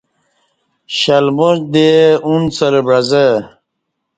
[0.97, 1.89] شلماچ دے
[2.27, 3.25] انُڅہ لہ بعزہ